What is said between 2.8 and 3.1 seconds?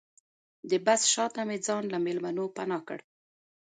کړ.